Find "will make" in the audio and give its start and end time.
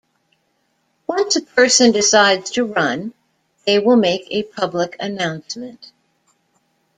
3.77-4.25